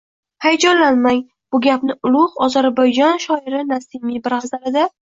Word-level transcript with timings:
–Hayajonlanmang, 0.45 1.19
bu 1.57 1.61
gapni 1.67 1.97
ulug’ 2.11 2.41
Ozarbayjon 2.49 3.25
shoiri 3.29 3.65
Nasimiy 3.71 4.23
bir 4.29 4.39
g’azalida: 4.41 4.93